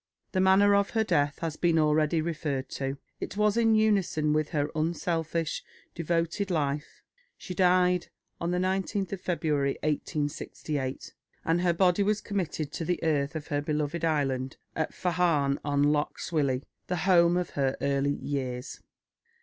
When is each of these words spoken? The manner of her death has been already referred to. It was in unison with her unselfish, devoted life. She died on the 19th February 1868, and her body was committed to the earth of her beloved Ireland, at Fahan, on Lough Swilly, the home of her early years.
The 0.31 0.39
manner 0.41 0.73
of 0.73 0.89
her 0.89 1.03
death 1.03 1.37
has 1.41 1.57
been 1.57 1.77
already 1.77 2.21
referred 2.21 2.69
to. 2.69 2.97
It 3.19 3.37
was 3.37 3.55
in 3.55 3.75
unison 3.75 4.33
with 4.33 4.49
her 4.49 4.71
unselfish, 4.73 5.63
devoted 5.93 6.49
life. 6.49 7.03
She 7.37 7.53
died 7.53 8.07
on 8.39 8.49
the 8.49 8.57
19th 8.57 9.19
February 9.19 9.73
1868, 9.83 11.13
and 11.45 11.61
her 11.61 11.73
body 11.73 12.01
was 12.01 12.19
committed 12.19 12.71
to 12.73 12.83
the 12.83 12.99
earth 13.03 13.35
of 13.35 13.49
her 13.49 13.61
beloved 13.61 14.03
Ireland, 14.03 14.57
at 14.75 14.91
Fahan, 14.91 15.59
on 15.63 15.83
Lough 15.83 16.09
Swilly, 16.17 16.63
the 16.87 16.97
home 17.05 17.37
of 17.37 17.51
her 17.51 17.77
early 17.79 18.15
years. 18.15 18.81